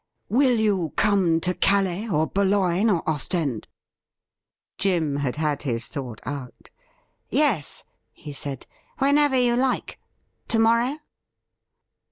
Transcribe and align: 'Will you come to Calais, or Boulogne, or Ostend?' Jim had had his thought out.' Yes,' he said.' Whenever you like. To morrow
'Will 0.29 0.59
you 0.59 0.93
come 0.95 1.39
to 1.41 1.53
Calais, 1.53 2.09
or 2.09 2.25
Boulogne, 2.25 2.89
or 2.89 3.07
Ostend?' 3.07 3.67
Jim 4.79 5.17
had 5.17 5.35
had 5.35 5.61
his 5.61 5.87
thought 5.89 6.19
out.' 6.25 6.71
Yes,' 7.29 7.83
he 8.11 8.33
said.' 8.33 8.65
Whenever 8.97 9.37
you 9.37 9.55
like. 9.55 9.99
To 10.47 10.57
morrow 10.57 10.97